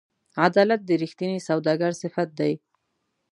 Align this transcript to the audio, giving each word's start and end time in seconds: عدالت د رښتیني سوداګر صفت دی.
عدالت 0.47 0.81
د 0.85 0.89
رښتیني 1.03 1.39
سوداګر 1.49 1.91
صفت 2.01 2.29
دی. 2.39 2.53